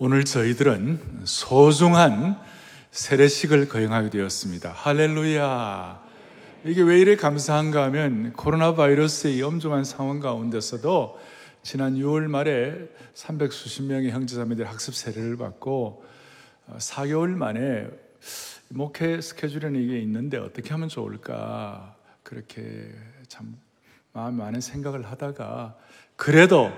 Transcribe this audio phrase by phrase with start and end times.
[0.00, 2.40] 오늘 저희들은 소중한
[2.92, 4.70] 세례식을 거행하게 되었습니다.
[4.70, 6.00] 할렐루야.
[6.66, 11.18] 이게 왜 이래 감사한가 하면 코로나 바이러스의 엄중한 상황 가운데서도
[11.64, 12.76] 지난 6월 말에
[13.14, 16.04] 300 수십 명의 형제자매들 학습 세례를 받고
[16.76, 17.88] 4개월 어, 만에
[18.68, 22.92] 목회 스케줄에는 이게 있는데 어떻게 하면 좋을까 그렇게
[23.26, 23.56] 참
[24.12, 25.76] 마음 많은 생각을 하다가
[26.14, 26.70] 그래도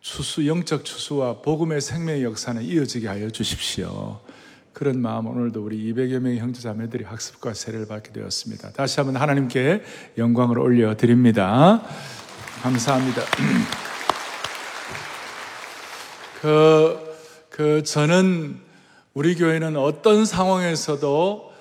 [0.00, 4.20] 추수 영적 추수와 복음의 생명의 역사는 이어지게 하여 주십시오.
[4.72, 8.72] 그런 마음 오늘도 우리 200여 명의 형제 자매들이 학습과 세례를 받게 되었습니다.
[8.72, 9.82] 다시 한번 하나님께
[10.16, 11.82] 영광을 올려 드립니다.
[12.62, 13.22] 감사합니다.
[16.40, 17.16] 그,
[17.50, 18.60] 그, 저는
[19.14, 21.52] 우리 교회는 어떤 상황에서도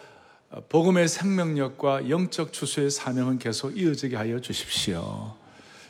[0.69, 5.33] 복음의 생명력과 영적 추수의 사명은 계속 이어지게 하여 주십시오.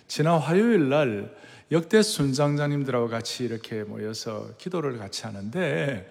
[0.07, 1.35] 지난 화요일 날
[1.71, 6.09] 역대 순장장님들하고 같이 이렇게 모여서 기도를 같이 하는데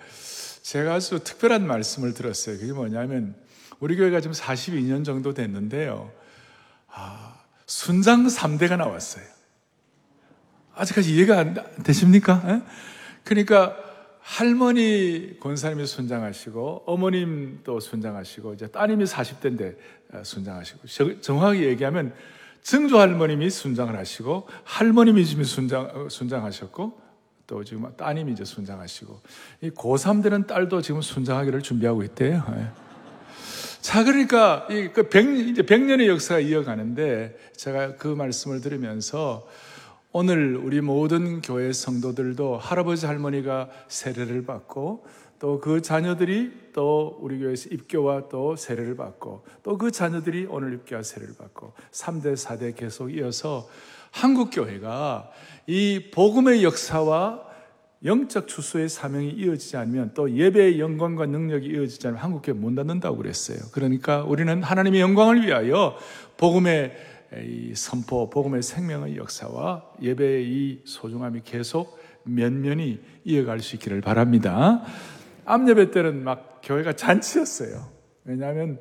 [0.62, 2.58] 제가 아주 특별한 말씀을 들었어요.
[2.58, 3.34] 그게 뭐냐면
[3.80, 6.10] 우리 교회가 지금 42년 정도 됐는데요.
[6.88, 9.24] 아, 순장 3대가 나왔어요.
[10.74, 12.42] 아직까지 이해가 안 되십니까?
[12.46, 12.62] 에?
[13.24, 13.76] 그러니까
[14.20, 19.76] 할머니 권사님이 순장하시고 어머님도 순장하시고 이제 따님이 40대인데
[20.12, 22.12] 어, 순장하시고 정확히 얘기하면
[22.66, 26.98] 증조 할머님이 순장을 하시고 할머님이 지금 순장 어, 순장하셨고
[27.46, 29.20] 또 지금 따님이 이제 순장하시고
[29.60, 32.42] 이 고3 되는 딸도 지금 순장하기를 준비하고 있대요.
[32.56, 32.66] 예.
[33.80, 39.46] 자, 그러니까 이그 백, 이제 100년의 역사가 이어가는데 제가 그 말씀을 들으면서
[40.10, 45.06] 오늘 우리 모든 교회 성도들도 할아버지 할머니가 세례를 받고
[45.38, 51.02] 또 그 자녀들이 또 우리 교회에서 입교와 또 세례를 받고 또 그 자녀들이 오늘 입교와
[51.02, 53.68] 세례를 받고 3대 4대 계속 이어서
[54.10, 55.30] 한국 교회가
[55.66, 57.44] 이 복음의 역사와
[58.04, 63.58] 영적 추수의 사명이 이어지지 않으면 또 예배의 영광과 능력이 이어지지 않으면 한국교회 못 닫는다고 그랬어요.
[63.72, 65.96] 그러니까 우리는 하나님의 영광을 위하여
[66.36, 66.94] 복음의
[67.42, 74.82] 이 선포, 복음의 생명의 역사와 예배의 이 소중함이 계속 면면이 이어갈 수 있기를 바랍니다.
[75.46, 77.88] 암예배 때는 막 교회가 잔치였어요.
[78.24, 78.80] 왜냐하면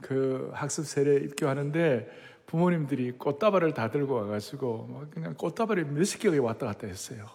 [0.00, 2.08] 그 학습 세례 입교하는데
[2.46, 7.26] 부모님들이 꽃다발을 다 들고 와가지고 그냥 꽃다발이 몇십 개가 왔다 갔다 했어요.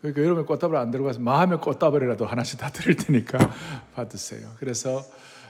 [0.00, 3.38] 그러니까 여러분 꽃다발 안 들고 가서 마음의 꽃다발이라도 하나씩 다 드릴 테니까
[3.94, 4.50] 받으세요.
[4.58, 5.00] 그래서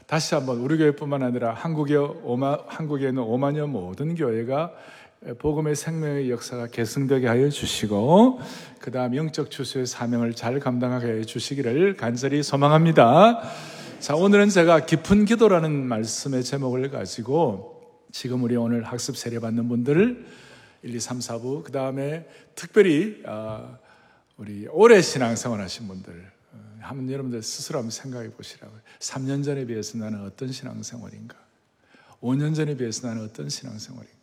[0.06, 4.72] 다시 한번 우리 교회뿐만 아니라 한국에 오마, 한국에 있는 5만여 모든 교회가
[5.38, 8.40] 복음의 생명의 역사가 계승되게 하여 주시고
[8.80, 13.40] 그 다음 영적 추수의 사명을 잘 감당하게 해 주시기를 간절히 소망합니다.
[14.00, 20.26] 자, 오늘은 제가 깊은 기도라는 말씀의 제목을 가지고 지금 우리 오늘 학습 세례 받는 분들을
[20.82, 23.78] 1, 2, 3, 4부, 그 다음에 특별히, 아,
[24.36, 28.80] 우리 오래 신앙생활 하신 분들, 어, 한번 여러분들 스스로 한번 생각해 보시라고요.
[28.98, 31.36] 3년 전에 비해서 나는 어떤 신앙생활인가?
[32.20, 34.21] 5년 전에 비해서 나는 어떤 신앙생활인가?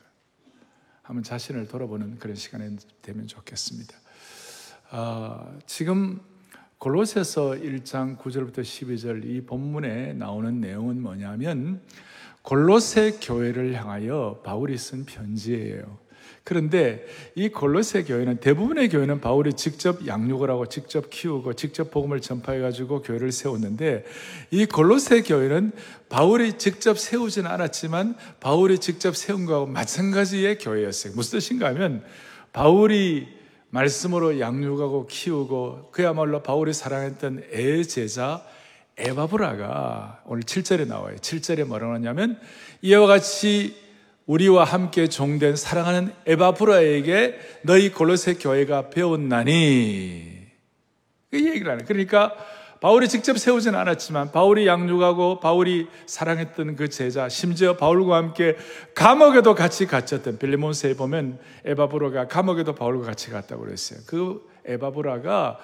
[1.10, 3.96] 한번 자신을 돌아보는 그런 시간이 되면 좋겠습니다.
[4.92, 6.20] 아, 지금
[6.78, 11.82] 골로새서 1장 9절부터 12절 이 본문에 나오는 내용은 뭐냐면
[12.44, 15.98] 골로새 교회를 향하여 바울이 쓴 편지예요.
[16.50, 17.06] 그런데
[17.36, 23.04] 이 골로새 교회는 대부분의 교회는 바울이 직접 양육을 하고 직접 키우고 직접 복음을 전파해 가지고
[23.04, 24.04] 교회를 세웠는데
[24.50, 25.72] 이 골로새 교회는
[26.10, 31.14] 바울이 직접 세우지는 않았지만 바울이 직접 세운 거하고 마찬가지의 교회였어요.
[31.16, 32.04] 무슨 뜻인가 하면
[32.52, 33.28] 바울이
[33.70, 38.44] 말씀으로 양육하고 키우고 그야말로 바울이 사랑했던 애 제자
[38.98, 41.16] 에바브라가 오늘 7절에 나와요.
[41.18, 42.40] 7절에 뭐라고 하냐면
[42.82, 43.89] 이와 같이
[44.30, 50.46] 우리와 함께 종된 사랑하는 에바브라에게 너희 골로새 교회가 배웠나니
[51.32, 52.36] 그 얘기를 하는 그러니까
[52.80, 58.56] 바울이 직접 세우진 않았지만 바울이 양육하고 바울이 사랑했던 그 제자 심지어 바울과 함께
[58.94, 64.00] 감옥에도 같이 갇혔던 빌리몬스에 보면 에바브로가 감옥에도 바울과 같이 갔다고 그랬어요.
[64.06, 65.58] 그 에바브라가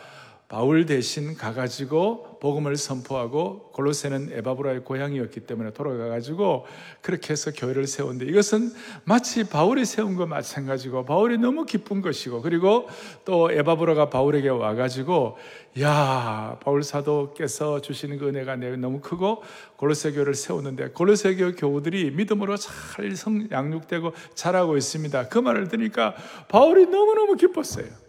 [0.47, 6.67] 바울 대신 가가지고 복음을 선포하고 골로새는 에바브라의 고향이었기 때문에 돌아가가지고
[7.01, 8.71] 그렇게 해서 교회를 세웠는데 이것은
[9.05, 12.87] 마치 바울이 세운 것 마찬가지고 바울이 너무 기쁜 것이고 그리고
[13.25, 15.37] 또 에바브라가 바울에게 와가지고
[15.81, 19.41] 야 바울 사도께서 주시는 그 은혜가 내 너무 크고
[19.77, 25.27] 골로새 교회를 세웠는데 골로새 교회 교우들이 믿음으로 잘 성, 양육되고 자라고 있습니다.
[25.27, 26.13] 그 말을 들으니까
[26.49, 28.04] 바울이 너무너무 기뻤어요.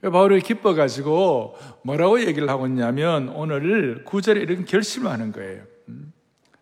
[0.00, 5.64] 바울이 기뻐가지고 뭐라고 얘기를 하고 있냐면 오늘 구절에 이런 결심을 하는 거예요.
[5.88, 6.12] 음?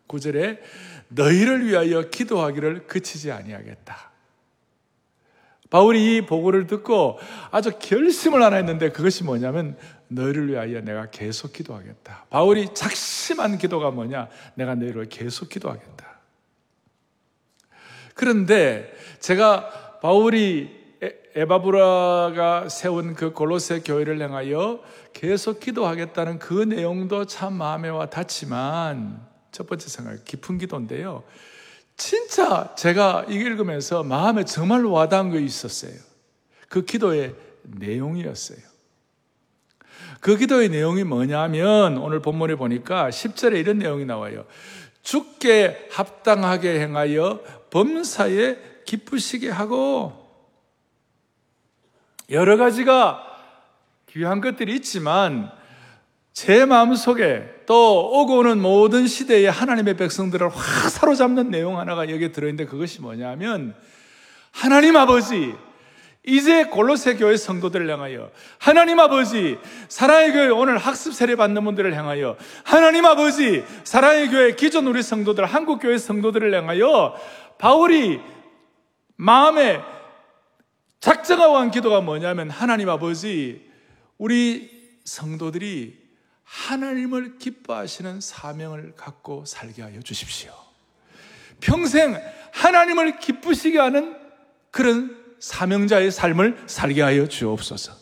[0.06, 0.60] 구절에
[1.08, 4.10] 너희를 위하여 기도하기를 그치지 아니하겠다.
[5.68, 7.18] 바울이 이 보고를 듣고
[7.50, 9.76] 아주 결심을 하나 했는데 그것이 뭐냐면
[10.08, 12.26] 너희를 위하여 내가 계속 기도하겠다.
[12.30, 14.28] 바울이 작심한 기도가 뭐냐?
[14.54, 16.20] 내가 너희를 계속 기도하겠다.
[18.14, 20.75] 그런데 제가 바울이
[21.34, 24.80] 에바브라가 세운 그 골로새 교회를 향하여
[25.12, 29.20] 계속 기도하겠다는 그 내용도 참 마음에 와 닿지만
[29.52, 31.24] 첫 번째 생각 깊은 기도인데요.
[31.96, 35.92] 진짜 제가 읽으면서 마음에 정말 와닿은 거 있었어요.
[36.68, 38.58] 그 기도의 내용이었어요.
[40.20, 44.44] 그 기도의 내용이 뭐냐면 오늘 본문에 보니까 10절에 이런 내용이 나와요.
[45.02, 47.40] 죽게 합당하게 행하여
[47.70, 50.25] 범사에 기쁘시게 하고
[52.30, 53.24] 여러 가지가
[54.10, 55.50] 귀한 것들이 있지만
[56.32, 62.32] 제 마음 속에 또 오고 오는 모든 시대에 하나님의 백성들을 확 사로잡는 내용 하나가 여기에
[62.32, 63.74] 들어있는데 그것이 뭐냐면
[64.50, 65.54] 하나님 아버지
[66.24, 69.58] 이제 골로새 교회 성도들을 향하여 하나님 아버지
[69.88, 75.46] 사랑의 교회 오늘 학습 세례 받는 분들을 향하여 하나님 아버지 사랑의 교회 기존 우리 성도들
[75.46, 77.14] 한국 교회 성도들을 향하여
[77.58, 78.20] 바울이
[79.14, 79.80] 마음에
[81.00, 83.66] 작정하고 한 기도가 뭐냐면 하나님 아버지
[84.18, 84.70] 우리
[85.04, 86.06] 성도들이
[86.44, 90.52] 하나님을 기뻐하시는 사명을 갖고 살게 하여 주십시오.
[91.60, 92.20] 평생
[92.52, 94.16] 하나님을 기쁘시게 하는
[94.70, 97.92] 그런 사명자의 삶을 살게 하여 주옵소서.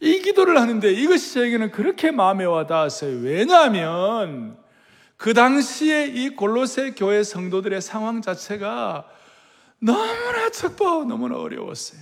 [0.00, 3.18] 이 기도를 하는데 이것이 저에게는 그렇게 마음에 와 닿았어요.
[3.20, 4.56] 왜냐하면
[5.16, 9.06] 그 당시에 이 골로새 교회 성도들의 상황 자체가
[9.80, 12.00] 너무나 척박하고 너무나 어려웠어요.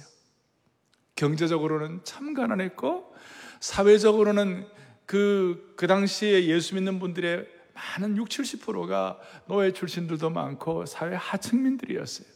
[1.16, 3.14] 경제적으로는 참 가난했고
[3.60, 4.66] 사회적으로는
[5.06, 12.26] 그, 그 당시에 예수 믿는 분들의 많은 60, 70%가 노예 출신들도 많고 사회 하층민들이었어요.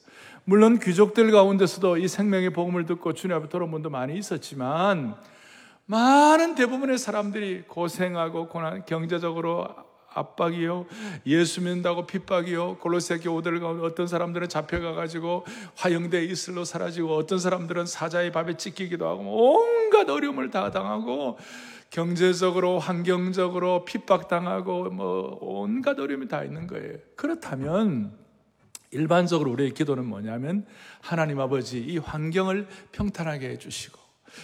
[0.45, 5.17] 물론 귀족들 가운데서도 이 생명의 복음을 듣고 주님 앞에 돌아온 분도 많이 있었지만
[5.87, 9.69] 많은 대부분의 사람들이 고생하고 고난, 경제적으로
[10.15, 10.87] 압박이요.
[11.27, 12.79] 예수 믿는다고 핍박이요.
[12.79, 15.45] 골로새 교우들 가운데 어떤 사람들은 잡혀가 가지고
[15.77, 21.39] 화형대 이슬로 사라지고 어떤 사람들은 사자의 밥에 찢기기도 하고 온갖 어려움을 다 당하고
[21.91, 26.97] 경제적으로 환경적으로 핍박당하고 뭐 온갖 어려움이 다 있는 거예요.
[27.17, 28.13] 그렇다면
[28.91, 30.67] 일반적으로 우리의 기도는 뭐냐면
[31.01, 34.02] 하나님 아버지 이 환경을 평탄하게 해 주시고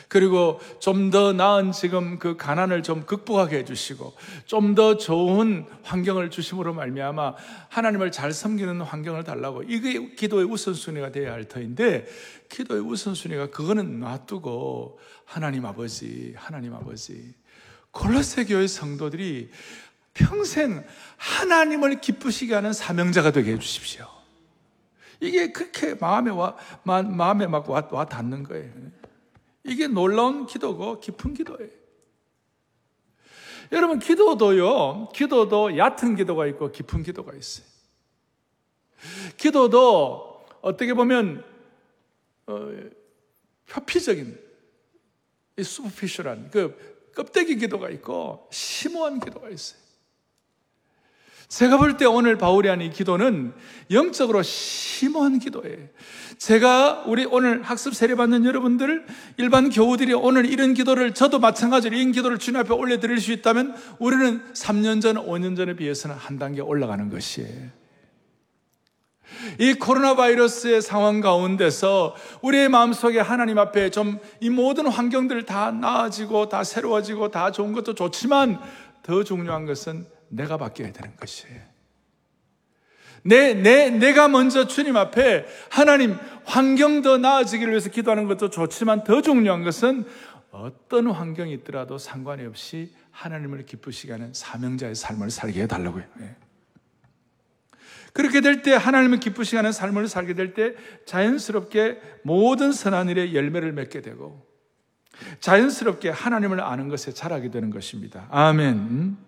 [0.08, 4.14] 그리고 좀 더 나은 지금 그 가난을 좀 극복하게 해주시고
[4.46, 7.34] 좀 더 좋은 환경을 주심으로 말미암아
[7.68, 12.06] 하나님을 잘 섬기는 환경을 달라고 이게 기도의 우선순위가 되어야 할 터인데
[12.48, 17.34] 기도의 우선순위가 그거는 놔두고 하나님 아버지 하나님 아버지
[17.90, 19.50] 골로새 교회 성도들이
[20.14, 20.84] 평생
[21.16, 24.06] 하나님을 기쁘시게 하는 사명자가 되게 해주십시오.
[25.20, 28.70] 이게 그렇게 마음에 와, 마 음에 막 와, 와 닿는 거예요.
[29.68, 31.70] 이게 놀라운 기도고 깊은 기도예요.
[33.72, 37.66] 여러분, 기도도요, 기도도 얕은 기도가 있고 깊은 기도가 있어요.
[39.36, 41.44] 기도도 어떻게 보면,
[42.46, 42.72] 어,
[43.68, 44.38] 표피적인,
[45.62, 49.87] 수피셜한, 그 껍데기 기도가 있고, 심오한 기도가 있어요.
[51.48, 53.54] 제가 볼 때 오늘 바울이 한 이 기도는
[53.90, 55.78] 영적으로 심오한 기도예요.
[56.36, 59.06] 제가 우리 오늘 학습 세례 받는 여러분들,
[59.38, 64.42] 일반 교우들이 오늘 이런 기도를 저도 마찬가지로 이런 기도를 주님 앞에 올려드릴 수 있다면 우리는
[64.52, 67.78] 3년 전, 5년 전에 비해서는 한 단계 올라가는 것이에요.
[69.58, 76.48] 이 코로나 바이러스의 상황 가운데서 우리의 마음속에 하나님 앞에 좀 이 모든 환경들 다 나아지고
[76.48, 78.60] 다 새로워지고 다 좋은 것도 좋지만
[79.02, 81.60] 더 중요한 것은 내가 바뀌어야 되는 것이에요.
[83.22, 89.20] 내, 내, 내가 먼저 주님 앞에 하나님 환경 더 나아지기를 위해서 기도하는 것도 좋지만 더
[89.22, 90.04] 중요한 것은
[90.50, 96.04] 어떤 환경이 있더라도 상관이 없이 하나님을 기쁘시게 하는 사명자의 삶을 살게 해달라고요.
[96.18, 96.36] 네.
[98.12, 103.72] 그렇게 될 때 하나님을 기쁘시게 하는 삶을 살게 될 때 자연스럽게 모든 선한 일에 열매를
[103.72, 104.46] 맺게 되고
[105.40, 108.26] 자연스럽게 하나님을 아는 것에 자라게 되는 것입니다.
[108.30, 109.27] 아멘.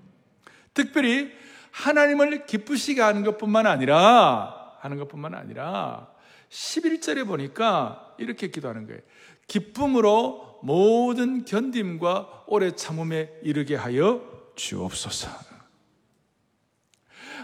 [0.75, 1.33] 특별히
[1.71, 6.09] 하나님을 기쁘시게 하는 것뿐만 아니라 하는 것뿐만 아니라
[6.51, 9.01] 11절에 보니까 이렇게 기도하는 거예요.
[9.47, 14.23] 기쁨으로 모든 견딤과 오래 참음에 이르게 하여
[14.57, 15.29] 주옵소서.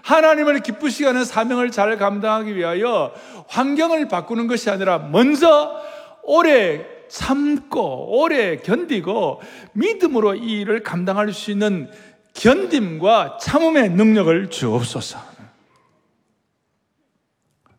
[0.02, 3.12] 하나님을 기쁘시게 하는 사명을 잘 감당하기 위하여
[3.49, 5.83] 환경을 바꾸는 것이 아니라 먼저
[6.23, 9.40] 오래 참고 오래 견디고
[9.73, 11.90] 믿음으로 이 일을 감당할 수 있는
[12.37, 15.19] 견딤과 참음의 능력을 주옵소서.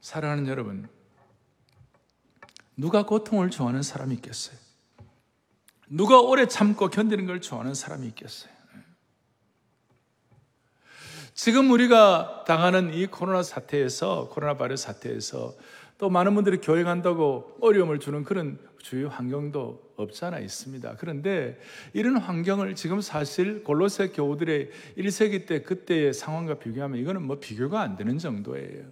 [0.02, 0.88] 사랑하는 여러분,
[2.76, 4.58] 누가 고통을 좋아하는 사람이 있겠어요?
[5.90, 8.52] 누가 오래 참고 견디는 걸 좋아하는 사람이 있겠어요?
[11.34, 15.56] 지금 우리가 당하는 이 코로나 사태에서, 코로나 바이러스 사태에서
[16.00, 20.96] 또 많은 분들이 교회 간다고 어려움을 주는 그런 주요 환경도 없잖아 있습니다.
[21.00, 21.60] 그런데
[21.94, 27.98] 이런 환경을 지금 사실 골로새 교우들의 1세기 때 그때의 상황과 비교하면 이거는 뭐 비교가 안
[27.98, 28.86] 되는 정도예요.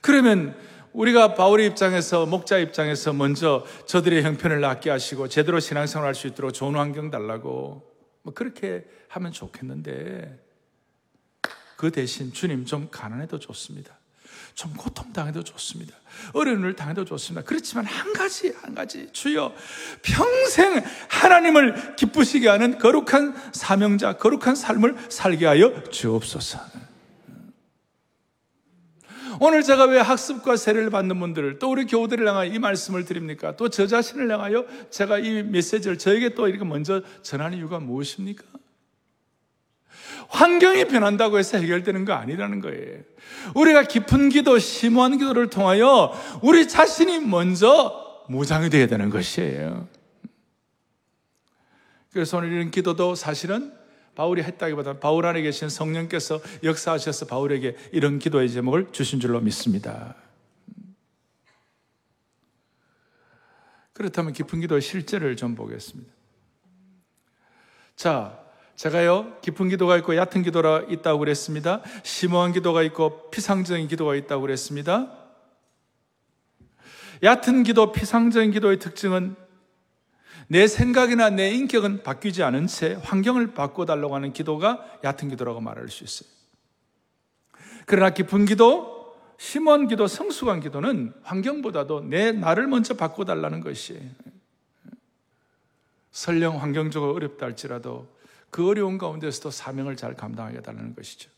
[0.00, 0.56] 그러면
[0.92, 6.52] 우리가 바울의 입장에서 목자 입장에서 먼저 저들의 형편을 낫게 하시고 제대로 신앙생활 할 수 있도록
[6.52, 7.88] 좋은 환경 달라고
[8.22, 10.38] 뭐 그렇게 하면 좋겠는데
[11.76, 13.99] 그 대신 주님 좀 가난해도 좋습니다.
[14.54, 15.94] 좀 고통당해도 좋습니다.
[16.32, 17.46] 어려움을 당해도 좋습니다.
[17.46, 19.08] 그렇지만 한 가지, 한 가지.
[19.12, 19.54] 주여,
[20.02, 26.58] 평생 하나님을 기쁘시게 하는 거룩한 사명자, 거룩한 삶을 살게 하여 주옵소서.
[29.42, 33.56] 오늘 제가 왜 학습과 세례를 받는 분들을 또 우리 교우들을 향하여 이 말씀을 드립니까?
[33.56, 38.44] 또 저 자신을 향하여 제가 이 메시지를 저에게 또 이렇게 먼저 전하는 이유가 무엇입니까?
[40.30, 43.02] 환경이 변한다고 해서 해결되는 거 아니라는 거예요.
[43.54, 49.88] 우리가 깊은 기도, 심오한 기도를 통하여 우리 자신이 먼저 무장이 되어야 되는 것이에요.
[52.12, 53.72] 그래서 오늘 이런 기도도 사실은
[54.14, 60.14] 바울이 했다기보다 바울 안에 계신 성령께서 역사하셔서 바울에게 이런 기도의 제목을 주신 줄로 믿습니다.
[63.92, 66.12] 그렇다면 깊은 기도의 실제를 좀 보겠습니다.
[67.96, 68.38] 자,
[68.80, 71.82] 제가요, 깊은 기도가 있고 얕은 기도가 있다고 그랬습니다.
[72.02, 75.12] 심오한 기도가 있고 피상적인 기도가 있다고 그랬습니다.
[77.22, 79.36] 얕은 기도, 피상적인 기도의 특징은
[80.48, 86.02] 내 생각이나 내 인격은 바뀌지 않은 채 환경을 바꿔달라고 하는 기도가 얕은 기도라고 말할 수
[86.02, 86.30] 있어요.
[87.84, 94.08] 그러나 깊은 기도, 심원 기도, 성숙한 기도는 환경보다도 내 나를 먼저 바꿔달라는 것이에요.
[96.12, 98.19] 설령 환경적으로 어렵다 할지라도
[98.50, 101.30] 그 어려운 가운데서도 사명을 잘 감당하게 해달라는 것이죠.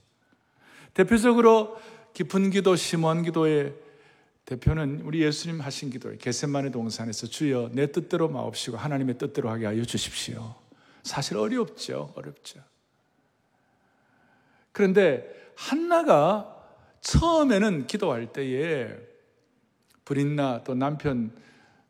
[0.95, 1.79] 대표적으로
[2.15, 3.75] 깊은 기도, 심원 기도의
[4.45, 6.19] 대표는 우리 예수님 하신 기도예요.
[6.19, 10.55] 겟셋만의 동산에서 주여 내 뜻대로 마옵시고 하나님의 뜻대로 하게 하여 주십시오.
[11.03, 12.13] 사실 어렵죠.
[12.17, 12.61] 어렵죠.
[14.73, 16.49] 그런데 한나가
[17.03, 18.97] 처음에는 기도할 때에
[20.05, 21.33] 브린나 또 남편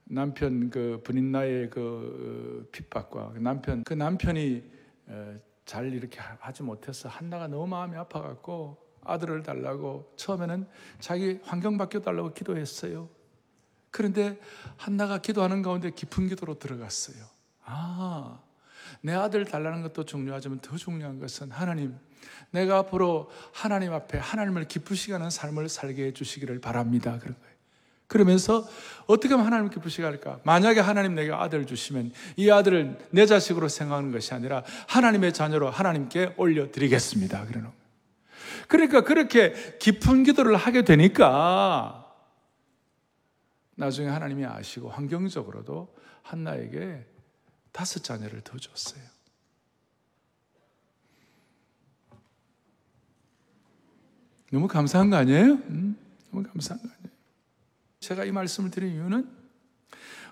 [0.05, 4.63] 남편 그 브린나의 그 핍박과 그 남편 그 남편이
[5.65, 10.67] 잘 이렇게 하지 못해서 한나가 너무 마음이 아파갖고 아들을 달라고 처음에는
[11.01, 13.09] 자기 환경 바뀌어 달라고 기도했어요.
[13.91, 14.41] 그런데
[14.77, 17.25] 한나가 기도하는 가운데 깊은 기도로 들어갔어요.
[17.65, 18.41] 아,
[19.03, 21.99] 내 아들 달라는 것도 중요하지만 더 중요한 것은 하나님,
[22.51, 27.19] 내가 앞으로 하나님 앞에 하나님을 기쁘시게 하는 삶을 살게 해주시기를 바랍니다.
[27.19, 27.52] 그런 거예요.
[28.13, 28.69] 그러면서
[29.07, 30.39] 어떻게 하면 하나님 기쁘시게 할까?
[30.45, 36.35] 만약에 하나님 내게 아들을 주시면 이 아들을 내 자식으로 생각하는 것이 아니라 하나님의 자녀로 하나님께
[36.37, 37.47] 올려드리겠습니다.
[37.47, 37.71] 그러는.
[38.69, 42.07] 그러니까 그렇게 깊은 기도를 하게 되니까
[43.77, 47.07] 나중에 하나님이 아시고 환경적으로도 한나에게
[47.73, 49.03] 다섯 자녀를 더 줬어요.
[54.51, 55.45] 너무 감사한 거 아니에요?
[55.45, 55.97] 음,
[56.31, 56.92] 너무 감사한 거?
[58.03, 59.31] 제가 이 말씀을 드린 이유는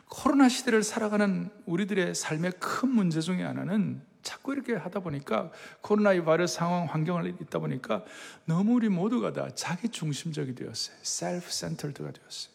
[0.08, 6.22] 코로나 시대를 살아가는 우리들의 삶의 큰 문제 중에 하나는 자꾸 이렇게 하다 보니까 코로나 이
[6.22, 8.04] 바이러스 상황 환경을 있다 보니까
[8.44, 10.96] 너무 우리 모두가 다 자기 중심적이 되었어요.
[11.02, 12.52] self-centered가 되었어요.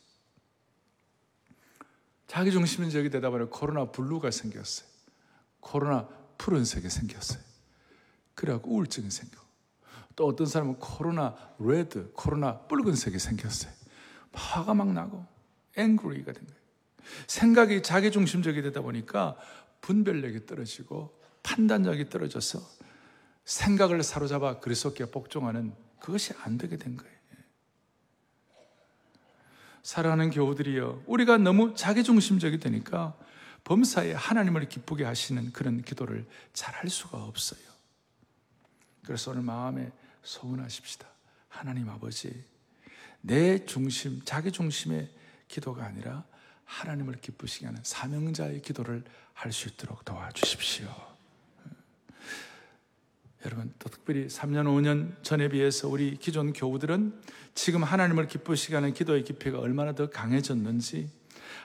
[2.27, 4.87] 자기 중심적이 되다 보니 코로나 블루가 생겼어요.
[5.61, 6.07] 코로나
[6.37, 7.41] 푸른색이 생겼어요.
[8.35, 9.39] 그래갖고 우울증이 생겨.
[10.17, 13.84] 또 어떤 사람은 코로나 레드, 코로나 붉은색이 생겼어요.
[14.35, 15.25] 화가 막 나고
[15.77, 16.59] 앵그리가 된 거예요.
[17.27, 19.37] 생각이 자기 중심적이 되다 보니까
[19.81, 22.59] 분별력이 떨어지고 판단력이 떨어져서
[23.45, 27.15] 생각을 사로잡아 그리스도께 복종하는 그것이 안 되게 된 거예요.
[29.83, 33.15] 사랑하는 교우들이여, 우리가 너무 자기중심적이 되니까
[33.65, 37.59] 범사에 하나님을 기쁘게 하시는 그런 기도를 잘 할 수가 없어요.
[39.03, 39.91] 그래서 오늘 마음에
[40.23, 41.07] 소원하십시다.
[41.47, 42.43] 하나님 아버지,
[43.25, 45.09] 내 중심, 자기 중심의
[45.47, 46.23] 기도가 아니라
[46.65, 49.03] 하나님을 기쁘시게 하는 사명자의 기도를
[49.33, 50.87] 할 수 있도록 도와주십시오.
[53.45, 57.21] 여러분, 또 특별히 3년, 5년 전에 비해서 우리 기존 교우들은
[57.53, 61.09] 지금 하나님을 기쁘시게 하는 기도의 깊이가 얼마나 더 강해졌는지,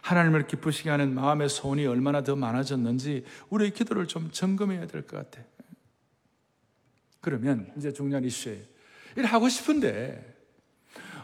[0.02, 5.46] 하나님을 기쁘시게 하는 마음의 소원이 얼마나 더 많아졌는지, 우리의 기도를 좀 점검해야 될 것 같아.
[7.20, 8.62] 그러면 이제 중요한 이슈에
[9.16, 10.39] 일 하고 싶은데,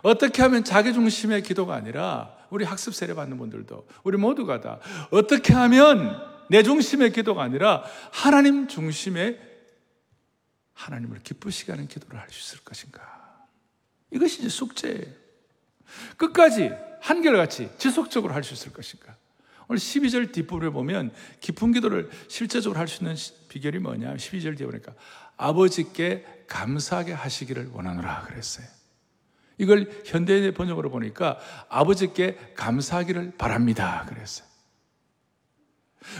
[0.02, 4.78] 어떻게 하면 자기 중심의 기도가 아니라 우리 학습 세례 받는 분들도 우리 모두가 다
[5.10, 9.40] 어떻게 하면 내 중심의 기도가 아니라 하나님 중심의
[10.74, 13.46] 하나님을 기쁘시게 하는 기도를 할 수 있을 것인가?
[14.10, 15.06] 이것이 이제 숙제예요.
[16.16, 19.16] 끝까지 한결같이 지속적으로 할 수 있을 것인가?
[19.68, 23.16] 오늘 12절 뒷부분에 보면 깊은 기도를 실제적으로 할 수 있는
[23.48, 24.14] 비결이 뭐냐?
[24.14, 24.92] 12절 뒤에 보니까
[25.36, 28.75] 아버지께 감사하게 하시기를 원하노라 그랬어요.
[29.58, 34.04] 이걸 현대인의 번역으로 보니까 아버지께 감사하기를 바랍니다.
[34.08, 34.46] 그랬어요.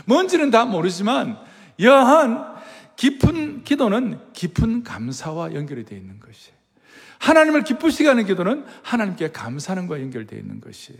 [0.05, 1.37] 뭔지는 다 모르지만
[1.79, 2.55] 여한
[2.95, 6.51] 깊은 기도는 깊은 감사와 연결이 되어 있는 것이
[7.19, 10.93] 하나님을 기쁘시게 하는 기도는 하나님께 감사하는 것과 연결되어 있는 것이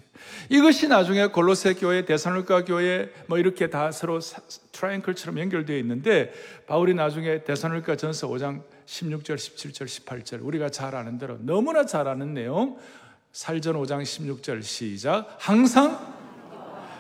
[0.50, 4.20] 이것이 나중에 골로새 교회, 데살로니가 교회 뭐 이렇게 다 서로
[4.72, 6.34] 트라이앵글처럼 연결되어 있는데
[6.66, 10.44] 바울이 나중에 데살로니가 전서 5장 16절, 17절, 18절.
[10.44, 12.80] 우리가 잘 아는 대로 너무나 잘 아는 내용.
[13.34, 15.36] 살전 5장 16절 시작.
[15.40, 16.16] 항상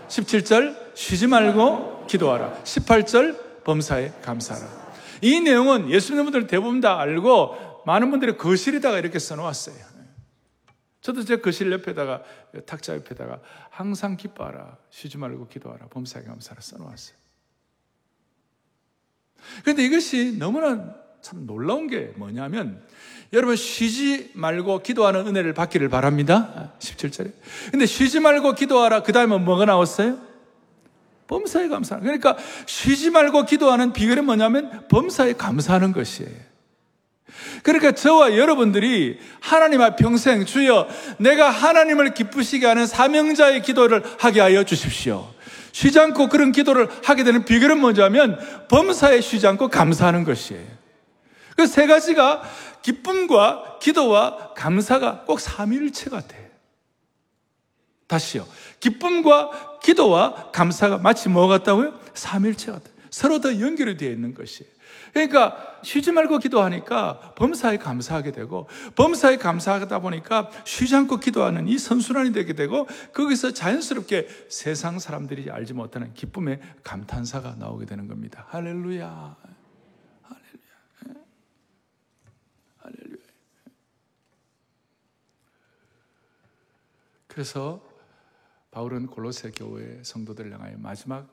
[0.09, 2.61] 17절 쉬지 말고 기도하라.
[2.63, 4.87] 18절 범사에 감사하라.
[5.21, 9.97] 이 내용은 예수 님는 분들 대부분 다 알고 많은 분들이 거실에다가 이렇게 써놓았어요.
[11.01, 12.21] 저도 제 거실 옆에다가
[12.65, 13.39] 탁자 옆에다가
[13.69, 17.17] 항상 기뻐하라 쉬지 말고 기도하라 범사에 감사하라 써놓았어요.
[19.63, 22.81] 그런데 이것이 너무나 참 놀라운 게 뭐냐면
[23.33, 26.71] 여러분 쉬지 말고 기도하는 은혜를 받기를 바랍니다.
[26.79, 27.31] 17절에.
[27.71, 30.17] 근데 쉬지 말고 기도하라 그 다음에 뭐가 나왔어요?
[31.27, 32.05] 범사에 감사하는.
[32.05, 36.47] 그러니까 쉬지 말고 기도하는 비결은 뭐냐면 범사에 감사하는 것이에요.
[37.63, 44.63] 그러니까 저와 여러분들이 하나님 앞 평생 주여 내가 하나님을 기쁘시게 하는 사명자의 기도를 하게 하여
[44.63, 45.27] 주십시오.
[45.73, 50.76] 쉬지 않고 그런 기도를 하게 되는 비결은 뭐냐면 범사에 쉬지 않고 감사하는 것이에요.
[51.57, 52.43] 그 세 가지가
[52.83, 56.47] 기쁨과 기도와 감사가 꼭 삼일체 같아요.
[58.07, 58.47] 다시요.
[58.79, 61.99] 기쁨과 기도와 감사가 마치 뭐 같다고요?
[62.13, 62.89] 삼일체 같다.
[63.09, 64.65] 서로 더 연결이 되어 있는 것이.
[65.13, 72.33] 그러니까 쉬지 말고 기도하니까 범사에 감사하게 되고 범사에 감사하다 보니까 쉬지 않고 기도하는 이 선순환이
[72.33, 78.45] 되게 되고 거기서 자연스럽게 세상 사람들이 알지 못하는 기쁨의 감탄사가 나오게 되는 겁니다.
[78.49, 79.35] 할렐루야.
[82.79, 83.17] 할렐루야.
[87.37, 87.79] 그래서
[88.71, 91.27] 바울은 골로새 교회 성도들을 향하여 마지막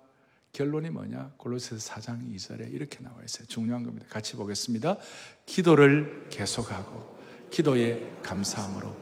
[0.52, 1.32] 결론이 뭐냐?
[1.38, 3.46] 골로새서 4장 2절에 이렇게 나와 있어요.
[3.46, 4.04] 중요한 겁니다.
[4.10, 4.98] 같이 보겠습니다.
[5.46, 7.18] 기도를 계속하고
[7.50, 8.94] 기도에 감사함으로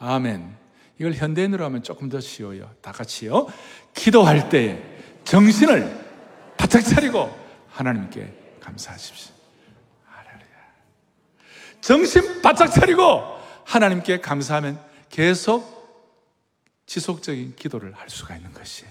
[0.00, 0.54] 아멘.
[0.98, 2.70] 이걸 현대인으로 하면 조금 더 쉬워요.
[2.82, 3.46] 다 같이요.
[3.94, 4.84] 기도할 때에
[5.24, 7.34] 정신을 바짝 차리고
[7.70, 9.34] 하나님께 감사하십시오.
[10.04, 10.46] 할렐루야.
[11.80, 13.22] 정신 바짝 차리고
[13.64, 15.80] 하나님께 감사하면 계속
[16.86, 18.86] 지속적인 기도를 할 수가 있는 것이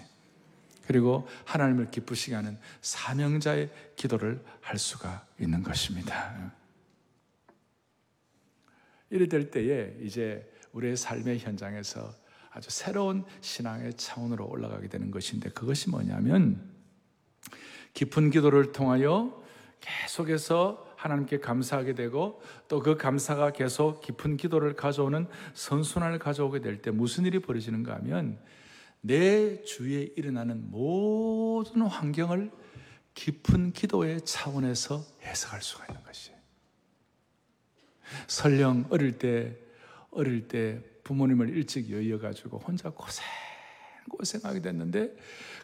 [0.86, 6.54] 그리고 하나님을 기쁘시게 하는 사명자의 기도를 할 수가 있는 것입니다.
[9.10, 12.14] 이래 될 때에 이제 우리의 삶의 현장에서
[12.52, 16.70] 아주 새로운 신앙의 차원으로 올라가게 되는 것인데 그것이 뭐냐면
[17.94, 19.44] 깊은 기도를 통하여
[19.80, 26.92] 계속해서 하나님께 감사하게 되고 또 그 감사가 계속 깊은 기도를 가져오는 선순환을 가져오게 될 때
[26.92, 28.38] 무슨 일이 벌어지는가 하면
[29.02, 32.52] 내 주위에 일어나는 모든 환경을
[33.14, 36.38] 깊은 기도의 차원에서 해석할 수가 있는 것이에요.
[38.28, 39.56] 설령 어릴 때,
[40.12, 43.24] 어릴 때 부모님을 일찍 여의어가지고 혼자 고생,
[44.10, 45.16] 고생하게 됐는데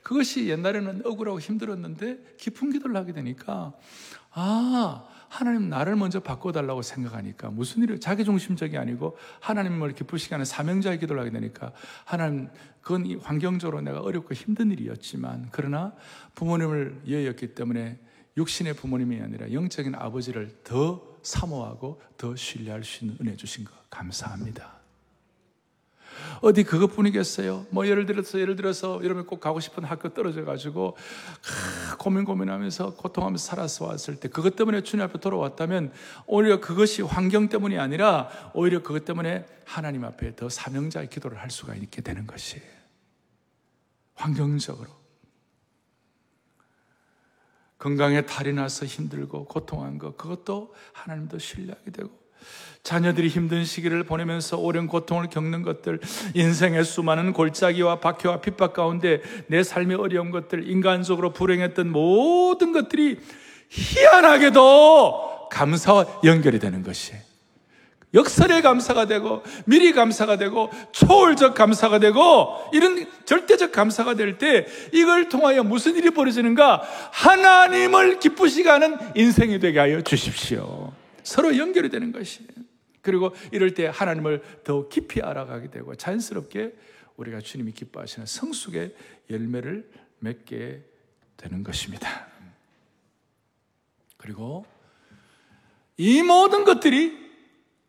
[0.04, 3.74] 그것이 옛날에는 억울하고 힘들었는데 깊은 기도를 하게 되니까
[4.32, 10.98] 아, 하나님 나를 먼저 바꿔달라고 생각하니까 무슨 일을 자기 중심적이 아니고 하나님을 기쁘시게 하는 사명자의
[11.00, 11.74] 기도를 하게 되니까
[12.06, 12.48] 하나님
[12.82, 15.94] 그건 환경적으로 내가 어렵고 힘든 일이었지만 그러나
[16.36, 18.00] 부모님을 이어였기 때문에
[18.38, 24.75] 육신의 부모님이 아니라 영적인 아버지를 더 사모하고 더 신뢰할 수 있는 은혜 주신 것 감사합니다.
[26.42, 27.66] 어디 그것뿐이겠어요?
[27.70, 30.96] 뭐 예를 들어서 예를 들어서 여러분 꼭 가고 싶은 학교 떨어져 가지고
[31.98, 35.92] 고민 고민하면서 고통하면서 살아서 왔을 때 그것 때문에 주님 앞에 돌아왔다면
[36.28, 41.76] 오히려 그것이 환경 때문이 아니라 오히려 그것 때문에 하나님 앞에 더 사명자의 기도를 할 수가
[41.76, 42.64] 있게 되는 것이에요.
[44.16, 44.90] 환경적으로
[47.78, 52.25] 건강에 탈이 나서 힘들고 고통한 것 그것도 하나님도 신뢰하게 되고
[52.84, 56.00] 자녀들이 힘든 시기를 보내면서 오랜 고통을 겪는 것들,
[56.36, 63.20] 인생의 수많은 골짜기와 박해와 핍박 가운데 내 삶의 어려운 것들, 인간적으로 불행했던 모든 것들이
[63.70, 67.14] 희한하게도 감사와 연결이 되는 것이
[68.14, 75.28] 역설의 감사가 되고 미리 감사가 되고 초월적 감사가 되고 이런 절대적 감사가 될 때 이걸
[75.28, 76.82] 통하여 무슨 일이 벌어지는가?
[77.12, 80.94] 하나님을 기쁘시게 하는 인생이 되게 하여 주십시오.
[81.26, 82.48] 서로 연결이 되는 것이에요.
[83.02, 86.74] 그리고 이럴 때 하나님을 더 깊이 알아가게 되고 자연스럽게
[87.18, 88.96] 우리가 주님이 기뻐하시는 성숙의
[89.30, 90.82] 열매를 맺게
[91.38, 92.28] 되는 것입니다.
[94.18, 94.66] 그리고
[95.98, 97.26] 이 모든 것들이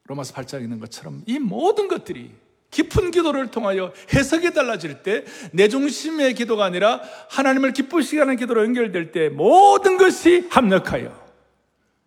[0.05, 2.33] 로마서 8장에 있는 것처럼 이 모든 것들이
[2.70, 9.12] 깊은 기도를 통하여 해석이 달라질 때 내 중심의 기도가 아니라 하나님을 기쁘시게 하는 기도로 연결될
[9.12, 11.25] 때 모든 것이 합력하여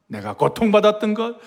[0.09, 1.37] 내가 고통받았던 것,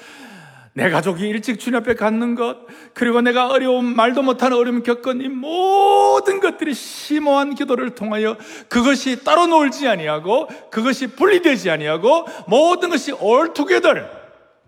[0.75, 2.59] 내 가족이 일찍 주님 앞에 갔는 것,
[2.95, 9.47] 그리고 내가 어려움, 말도 못하는 어려움 겪은 이 모든 것들이 심오한 기도를 통하여 그것이 따로
[9.47, 13.53] 놀지 아니하고 그것이 분리되지 아니하고 모든 것이 all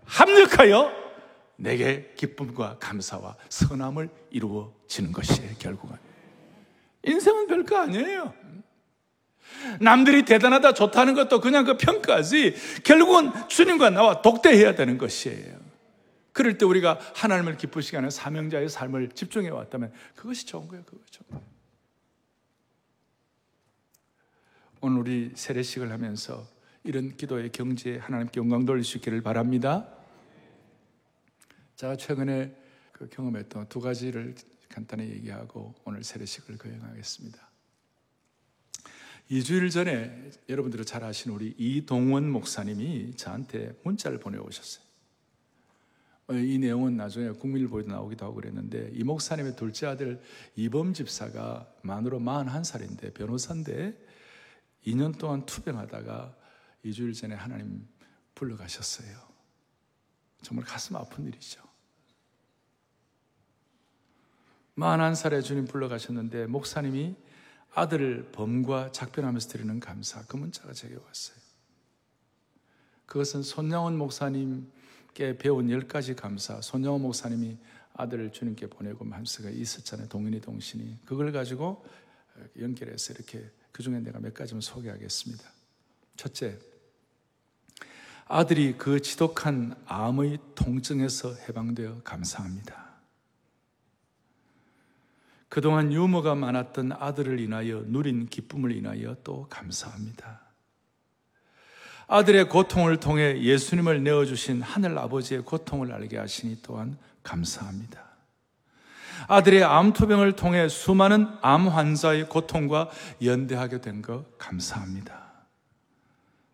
[0.05, 0.91] 합력하여
[1.55, 5.97] 내게 기쁨과 감사와 선함을 이루어지는 것이에요, 결국은.
[7.03, 8.33] 인생은 별거 아니에요.
[9.79, 15.65] 남들이 대단하다, 좋다는 것도 그냥 그 평가지, 결국은 주님과 나와 독대해야 되는 것이에요.
[16.31, 21.23] 그럴 때 우리가 하나님을 기쁘시게 하는 사명자의 삶을 집중해 왔다면 그것이 좋은 거예요, 그거죠.
[24.81, 26.45] 오늘 우리 세례식을 하면서
[26.83, 29.87] 이런 기도의 경지에 하나님께 영광 돌릴 수 있기를 바랍니다.
[31.75, 32.55] 제가 최근에
[32.91, 34.35] 그 경험했던 두 가지를
[34.69, 37.54] 간단히 얘기하고 오늘 세례식을 거행하겠습니다.
[39.31, 44.85] 2주일 전에 여러분들이 잘 아시는 우리 이동원 목사님이 저한테 문자를 보내오셨어요.
[46.27, 50.21] 어, 이 내용은 나중에 국민일보에도 나오기도 하고 그랬는데 이 목사님의 둘째 아들
[50.55, 53.95] 이범 집사가 만으로 41살인데 변호사인데
[54.85, 56.35] 2년 동안 투병하다가
[56.85, 57.87] 2주일 전에 하나님
[58.35, 59.17] 불러가셨어요.
[60.41, 61.63] 정말 가슴 아픈 일이죠.
[64.77, 67.15] 41살에 주님 불러가셨는데 목사님이
[67.75, 71.37] 아들을 범과 작별하면서 드리는 감사 그 문자가 제게 왔어요.
[73.05, 77.57] 그것은 손영원 목사님께 배운 열 가지 감사 손영원 목사님이
[77.93, 80.07] 아들을 주님께 보내고 함수가 있었잖아요.
[80.07, 81.85] 동인이 동신이 그걸 가지고
[82.59, 85.43] 연결해서 이렇게 그 중에 내가 몇 가지만 소개하겠습니다.
[86.15, 86.57] 첫째,
[88.25, 92.94] 아들이 그 지독한 암의 통증에서 해방되어 감사합니다.
[95.49, 100.41] 그동안 유머가 많았던 아들을 인하여 누린 기쁨을 인하여 또 감사합니다.
[102.07, 108.03] 아들의 고통을 통해 예수님을 내어주신 하늘 아버지의 고통을 알게 하시니 또한 감사합니다.
[109.27, 112.89] 아들의 암투병을 통해 수많은 암 환자의 고통과
[113.23, 115.25] 연대하게 된 것 감사합니다.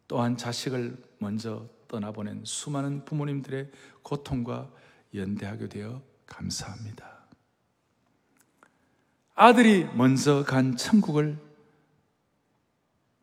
[0.07, 3.69] 또한 자식을 먼저 떠나보낸 수많은 부모님들의
[4.03, 4.69] 고통과
[5.13, 7.20] 연대하게 되어 감사합니다.
[9.35, 11.37] 아들이 먼저 간 천국을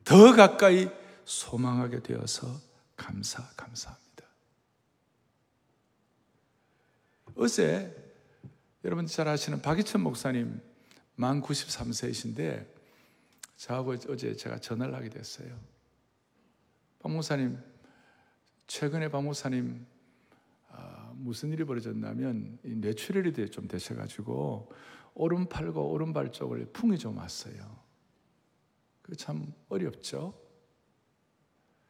[0.05, 0.88] 더 가까이
[1.25, 2.61] 소망하게 되어서
[2.97, 4.25] 감사, 감사합니다.
[7.35, 7.94] 어제
[8.85, 10.61] 여러분 잘 아시는 박희천 목사님
[11.14, 12.66] 만 93세이신데
[13.57, 15.59] 저하고 어제 제가 전화를 하게 됐어요.
[17.01, 17.59] 박 목사님
[18.66, 19.87] 최근에 박 목사님
[20.71, 24.73] 아, 무슨 일이 벌어졌냐면 뇌출혈이 좀 되셔가지고
[25.18, 27.76] 오른팔과 오른발 쪽을 풍이 좀 왔어요.
[29.02, 30.33] 그 참 어렵죠.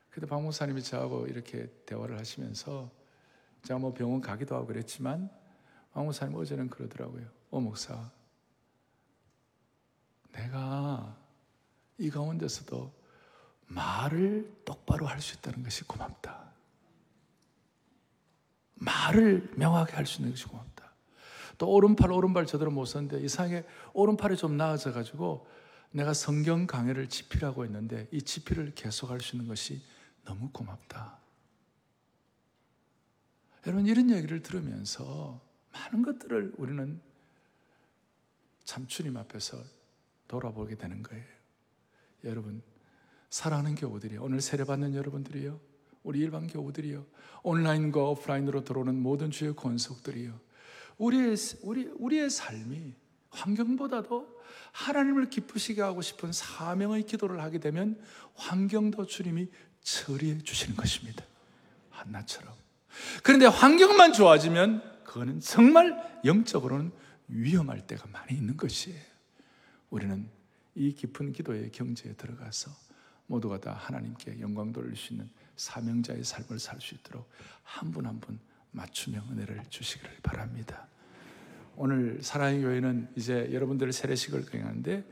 [0.08, 2.90] 그때 박 목사님이 저하고 이렇게 대화를 하시면서
[3.62, 5.30] 제가 뭐 병원 가기도 하고 그랬지만
[5.92, 7.26] 박 목사님 어제는 그러더라고요.
[7.50, 8.10] 어 목사,
[10.32, 11.16] 내가
[11.98, 12.92] 이 가운데서도
[13.66, 16.52] 말을 똑바로 할 수 있다는 것이 고맙다.
[18.76, 20.77] 말을 명확히 할 수 있는 것이 고맙다.
[21.58, 25.46] 또 오른팔 오른발 제대로 못 썼는데 이상하게 오른팔이 좀 나아져 가지고
[25.90, 29.82] 내가 성경 강해를 지필하고 있는데 이 지필을 계속할 수 있는 것이
[30.24, 31.18] 너무 고맙다.
[33.66, 35.40] 여러분 이런 얘기를 들으면서
[35.72, 37.00] 많은 것들을 우리는
[38.64, 39.62] 참 주님 앞에서
[40.28, 41.24] 돌아보게 되는 거예요.
[42.24, 42.62] 여러분
[43.30, 45.58] 사랑하는 교우들이 오늘 세례 받는 여러분들이요.
[46.04, 47.04] 우리 일반 교우들이요.
[47.42, 50.47] 온라인과 오프라인으로 들어오는 모든 주의 권속들이요.
[50.98, 52.94] 우리의, 우리, 우리의 삶이
[53.30, 54.38] 환경보다도
[54.72, 58.00] 하나님을 기쁘시게 하고 싶은 사명의 기도를 하게 되면
[58.34, 59.48] 환경도 주님이
[59.82, 61.24] 처리해 주시는 것입니다.
[61.90, 62.52] 한나처럼.
[63.22, 66.92] 그런데 환경만 좋아지면 그거는 정말 영적으로는
[67.28, 69.00] 위험할 때가 많이 있는 것이에요.
[69.90, 70.28] 우리는
[70.74, 72.70] 이 깊은 기도의 경지에 들어가서
[73.26, 77.28] 모두가 다 하나님께 영광 돌릴 수 있는 사명자의 삶을 살 수 있도록
[77.62, 78.38] 한 분 한분
[78.70, 80.86] 맞춤형 은혜를 주시기를 바랍니다.
[81.76, 85.04] 오늘 사랑의 교회는 이제 여러분들 세례식을 강행하는데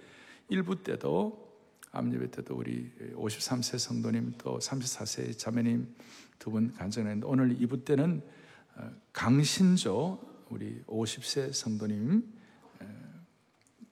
[0.51, 1.47] 1부 때도
[1.93, 5.95] 암예배 때도 우리 53세 성도님 또 34세 자매님
[6.39, 8.23] 두 분 간증했는데 오늘 2부 때는
[8.77, 12.35] 어, 강신조 우리 50세 성도님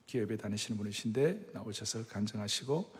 [0.05, 2.93] 기업에 다니시는 분이신데 나오셔서 간증하시고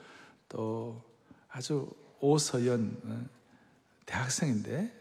[0.49, 1.03] 또
[1.49, 3.25] 아주 오서연 어,
[4.05, 4.99] 대학생인데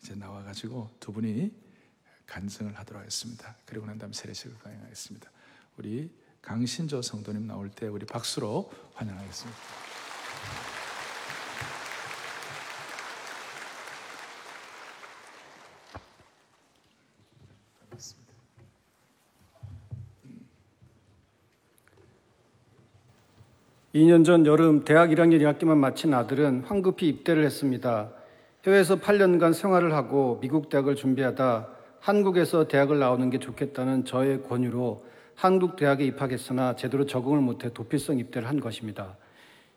[0.00, 1.52] 이제 나와가지고 두 분이
[2.26, 3.56] 간증을 하도록 하겠습니다.
[3.64, 5.30] 그리고 난 다음 세례식을 강행하겠습니다.
[5.76, 6.10] 우리
[6.42, 9.58] 강신조 성도님 나올 때 우리 박수로 환영하겠습니다.
[23.94, 28.12] 2년 전 여름 대학 1학년 1학기만 마친 아들은 황급히 입대를 했습니다.
[28.66, 31.68] 해외에서 8년간 생활을 하고 미국 대학을 준비하다
[32.00, 38.48] 한국에서 대학을 나오는 게 좋겠다는 저의 권유로 한국 대학에 입학했으나 제대로 적응을 못해 도피성 입대를
[38.48, 39.16] 한 것입니다.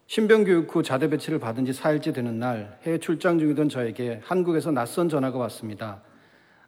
[0.07, 4.71] 신병 교육 후 자대 배치를 받은 지 4일째 되는 날 해외 출장 중이던 저에게 한국에서
[4.71, 6.01] 낯선 전화가 왔습니다.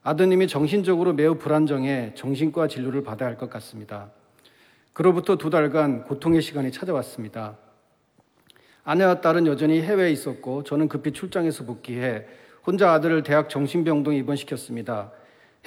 [0.04, 4.12] 아드님이 정신적으로 매우 불안정해 정신과 진료를 받아야 할 것 같습니다.
[4.93, 7.58] 그로부터 두 달간 고통의 시간이 찾아왔습니다.
[8.84, 12.26] 아내와 딸은 여전히 해외에 있었고 저는 급히 출장에서 복귀해
[12.65, 15.12] 혼자 아들을 대학 정신병동에 입원시켰습니다.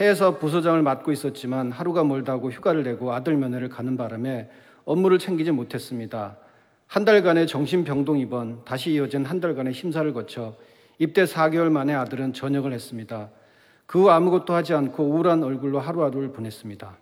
[0.00, 4.50] 해에서 부서장을 맡고 있었지만 하루가 멀다고 휴가를 내고 아들 면회를 가는 바람에
[4.84, 6.36] 업무를 챙기지 못했습니다.
[6.86, 10.54] 한 달간의 정신병동 입원, 다시 이어진 한 달간의 심사를 거쳐
[10.98, 13.30] 입대 4개월 만에 아들은 전역을 했습니다.
[13.86, 16.96] 그 후 아무것도 하지 않고 우울한 얼굴로 하루하루를 보냈습니다.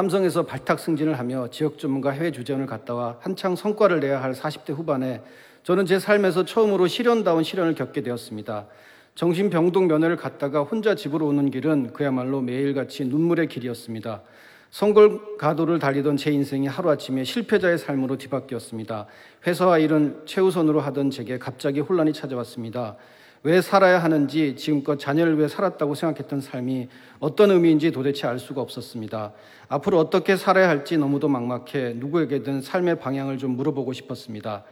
[0.00, 4.72] 삼성에서 발탁 승진을 하며 지역 전문가 해외 주재원을 갔다 와 한창 성과를 내야 할 40대
[4.72, 5.20] 후반에
[5.62, 8.66] 저는 제 삶에서 처음으로 시련다운 시련을 겪게 되었습니다.
[9.14, 14.22] 정신병동 면회를 갔다가 혼자 집으로 오는 길은 그야말로 매일같이 눈물의 길이었습니다.
[14.70, 19.06] 성골 가도를 달리던 제 인생이 하루아침에 실패자의 삶으로 뒤바뀌었습니다.
[19.46, 22.96] 회사와 일은 최우선으로 하던 제게 갑자기 혼란이 찾아왔습니다.
[23.42, 26.88] 왜 살아야 하는지 지금껏 자녀를 위해 살았다고 생각했던 삶이
[27.20, 29.32] 어떤 의미인지 도대체 알 수가 없었습니다.
[29.68, 34.64] 앞으로 어떻게 살아야 할지 너무도 막막해 누구에게든 삶의 방향을 좀 물어보고 싶었습니다.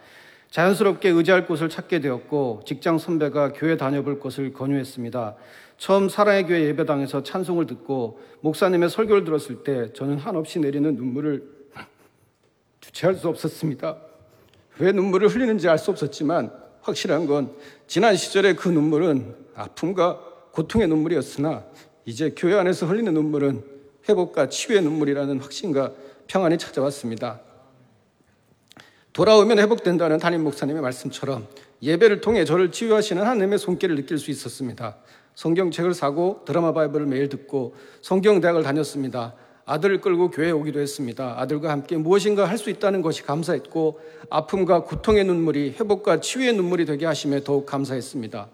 [0.51, 5.37] 자연스럽게 의지할 곳을 찾게 되었고 직장 선배가 교회 다녀볼 것을 권유했습니다.
[5.79, 11.43] 처음 사랑의 교회 예배당에서 찬송을 듣고 목사님의 설교를 들었을 때 저는 한없이 내리는 눈물을
[12.81, 13.97] 주체할 수 없었습니다.
[14.79, 17.55] 왜 눈물을 흘리는지 알 수 없었지만 확실한 건
[17.87, 20.21] 지난 시절의 그 눈물은 아픔과
[20.53, 21.65] 고통의 눈물이었으나
[22.05, 23.63] 이제 교회 안에서 흘리는 눈물은
[24.09, 25.93] 회복과 치유의 눈물이라는 확신과
[26.27, 27.41] 평안이 찾아왔습니다.
[29.13, 31.47] 돌아오면 회복된다는 담임 목사님의 말씀처럼
[31.83, 34.97] 예배를 통해 저를 치유하시는 하나님의 손길을 느낄 수 있었습니다.
[35.35, 39.35] 성경책을 사고 드라마 바이블을 매일 듣고 성경대학을 다녔습니다.
[39.69, 41.35] 아들을 끌고 교회에 오기도 했습니다.
[41.39, 44.01] 아들과 함께 무엇인가 할 수 있다는 것이 감사했고
[44.31, 48.49] 아픔과 고통의 눈물이 회복과 치유의 눈물이 되게 하심에 더욱 감사했습니다.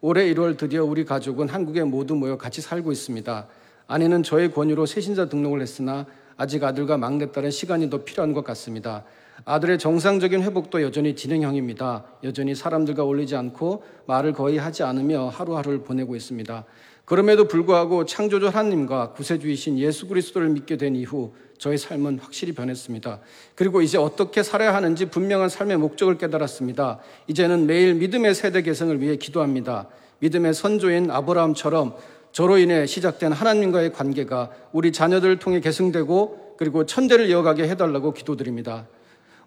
[0.00, 3.46] 올해 1월 드디어 우리 가족은 한국에 모두 모여 같이 살고 있습니다.
[3.86, 9.04] 아내는 저의 권유로 새신자 등록을 했으나 아직 아들과 막내딸은 시간이 더 필요한 것 같습니다.
[9.44, 12.04] 아들의 정상적인 회복도 여전히 진행형입니다.
[12.24, 16.64] 여전히 사람들과 어울리지 않고 말을 거의 하지 않으며 하루하루를 보내고 있습니다.
[17.06, 23.20] 그럼에도 불구하고 창조주 하나님과 구세주이신 예수 그리스도를 믿게 된 이후 저의 삶은 확실히 변했습니다.
[23.54, 26.98] 그리고 이제 어떻게 살아야 하는지 분명한 삶의 목적을 깨달았습니다.
[27.28, 29.86] 이제는 매일 믿음의 세대 개성을 위해 기도합니다.
[30.18, 31.94] 믿음의 선조인 아브라함처럼
[32.32, 38.88] 저로 인해 시작된 하나님과의 관계가 우리 자녀들을 통해 계승되고 그리고 천대를 이어가게 해달라고 기도드립니다.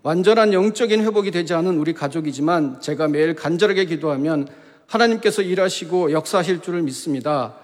[0.02, 4.48] 완전한 영적인 회복이 되지 않은 우리 가족이지만 제가 매일 간절하게 기도하면
[4.90, 7.56] 하나님께서 일하시고 역사하실 줄을 믿습니다.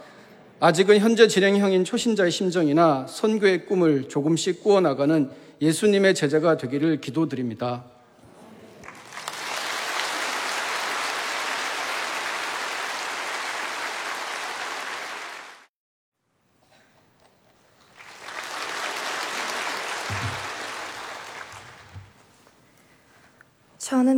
[0.59, 5.29] 아직은 현재 진행형인 초신자의 심정이나 선교의 꿈을 조금씩 꾸어나가는
[5.61, 7.83] 예수님의 제자가 되기를 기도드립니다.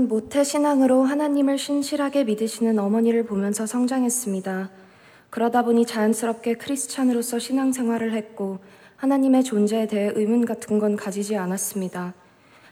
[0.07, 4.69] 저는 모태 신앙으로 하나님을 신실하게 믿으시는 어머니를 보면서 성장했습니다.
[5.29, 8.59] 그러다 보니 자연스럽게 크리스찬으로서 신앙생활을 했고
[8.95, 12.13] 하나님의 존재에 대해 의문 같은 건 가지지 않았습니다.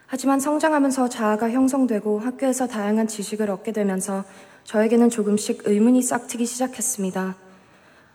[0.07, 4.23] 하지만 성장하면서 자아가 형성되고 학교에서 다양한 지식을 얻게 되면서
[4.63, 7.35] 저에게는 조금씩 의문이 싹트기 시작했습니다.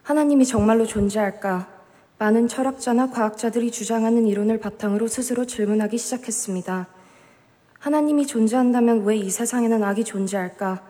[0.03, 1.69] 하나님이 정말로 존재할까?
[2.19, 7.00] 많은 철학자나 과학자들이 주장하는 이론을 바탕으로 스스로 질문하기 시작했습니다.
[7.81, 10.83] 하나님이 존재한다면 왜 이 세상에는 악이 존재할까?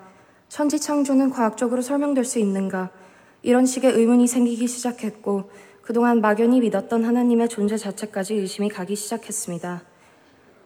[0.48, 2.90] 천지 창조는 과학적으로 설명될 수 있는가?
[3.42, 5.50] 이런 식의 의문이 생기기 시작했고,
[5.82, 9.82] 그동안 막연히 믿었던 하나님의 존재 자체까지 의심이 가기 시작했습니다.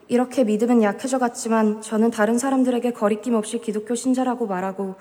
[0.08, 4.94] 이렇게 믿음은 약해져 갔지만 저는 다른 사람들에게 거리낌 없이 기독교 신자라고 말하고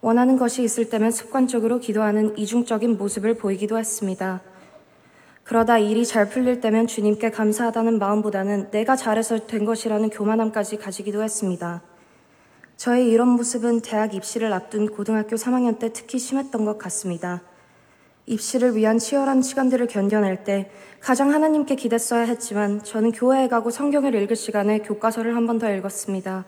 [0.00, 4.40] 원하는 것이 있을 때면 습관적으로 기도하는 이중적인 모습을 보이기도 했습니다.
[5.44, 11.82] 그러다 일이 잘 풀릴 때면 주님께 감사하다는 마음보다는 내가 잘해서 된 것이라는 교만함까지 가지기도 했습니다.
[12.76, 17.42] 저의 이런 모습은 대학 입시를 앞둔 고등학교 3학년 때 특히 심했던 것 같습니다.
[18.26, 24.34] 입시를 위한 치열한 시간들을 견뎌낼 때 가장 하나님께 기댔어야 했지만 저는 교회에 가고 성경을 읽을
[24.34, 26.46] 시간에 교과서를 한 번 더 읽었습니다.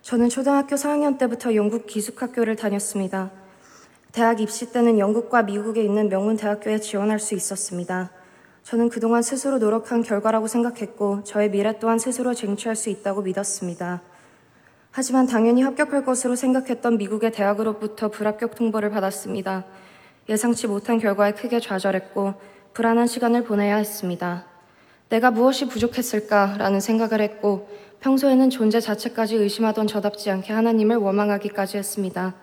[0.00, 3.30] 저는 초등학교 4학년 때부터 영국 기숙학교를 다녔습니다.
[4.12, 8.10] 대학 입시 때는 영국과 미국에 있는 명문 대학교에 지원할 수 있었습니다.
[8.64, 14.02] 저는 그동안 스스로 노력한 결과라고 생각했고 저의 미래 또한 스스로 쟁취할 수 있다고 믿었습니다.
[14.90, 19.64] 하지만 당연히 합격할 것으로 생각했던 미국의 대학으로부터 불합격 통보를 받았습니다.
[20.28, 22.34] 예상치 못한 결과에 크게 좌절했고
[22.74, 24.44] 불안한 시간을 보내야 했습니다.
[25.08, 27.68] 내가 무엇이 부족했을까라는 생각을 했고
[28.00, 32.34] 평소에는 존재 자체까지 의심하던 저답지 않게 하나님을 원망하기까지 했습니다.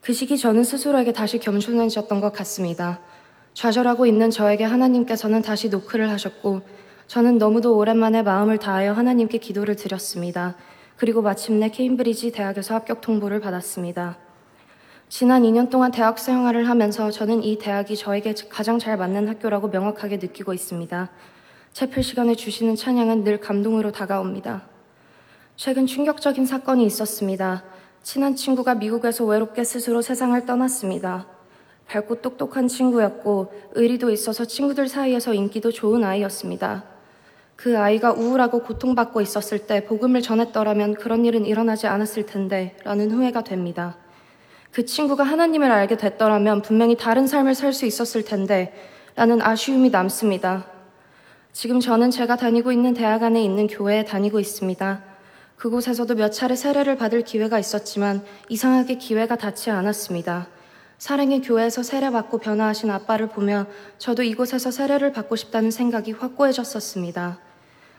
[0.00, 3.00] 그 시기 저는 스스로에게 다시 겸손해졌던 것 같습니다.
[3.52, 6.62] 좌절하고 있는 저에게 하나님께서는 다시 노크를 하셨고
[7.06, 10.56] 저는 너무도 오랜만에 마음을 다하여 하나님께 기도를 드렸습니다.
[10.96, 14.16] 그리고 마침내 케임브리지 대학에서 합격 통보를 받았습니다.
[15.10, 20.16] 지난 2년 동안 대학 생활을 하면서 저는 이 대학이 저에게 가장 잘 맞는 학교라고 명확하게
[20.18, 21.10] 느끼고 있습니다.
[21.72, 24.62] 채플 시간에 주시는 찬양은 늘 감동으로 다가옵니다.
[25.56, 27.64] 최근 충격적인 사건이 있었습니다.
[28.02, 31.26] 친한 친구가 미국에서 외롭게 스스로 세상을 떠났습니다.
[31.86, 36.84] 밝고 똑똑한 친구였고 의리도 있어서 친구들 사이에서 인기도 좋은 아이였습니다.
[37.56, 43.44] 그 아이가 우울하고 고통받고 있었을 때 복음을 전했더라면 그런 일은 일어나지 않았을 텐데 라는 후회가
[43.44, 43.96] 됩니다.
[44.72, 48.72] 그 친구가 하나님을 알게 됐더라면 분명히 다른 삶을 살 수 있었을 텐데
[49.14, 50.64] 라는 아쉬움이 남습니다.
[51.52, 55.09] 지금 저는 제가 다니고 있는 대학 안에 있는 교회에 다니고 있습니다.
[55.60, 60.48] 그곳에서도 몇 차례 세례를 받을 기회가 있었지만 이상하게 기회가 닿지 않았습니다.
[60.96, 63.66] 사랑의 교회에서 세례받고 변화하신 아빠를 보며
[63.98, 67.40] 저도 이곳에서 세례를 받고 싶다는 생각이 확고해졌었습니다.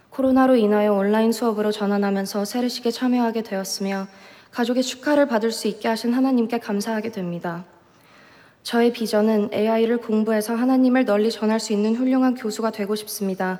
[0.10, 4.08] 코로나로 인하여 온라인 수업으로 전환하면서 세례식에 참여하게 되었으며
[4.50, 7.65] 가족의 축하를 받을 수 있게 하신 하나님께 감사하게 됩니다.
[8.63, 13.60] 저의 비전은 AI를 공부해서 하나님을 널리 전할 수 있는 훌륭한 교수가 되고 싶습니다.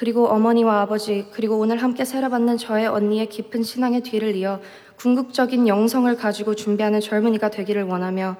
[0.00, 4.58] 그리고 어머니와 아버지, 그리고 오늘 함께 세례받는 저의 언니의 깊은 신앙의 뒤를 이어
[4.96, 8.38] 궁극적인 영성을 가지고 준비하는 젊은이가 되기를 원하며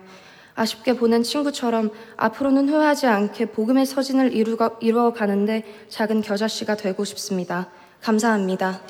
[0.54, 7.68] 아쉽게 보낸 친구처럼 앞으로는 후회하지 않게 복음의 서진을 이루어 가는데 작은 겨자씨가 되고 싶습니다.
[8.00, 8.80] 감사합니다.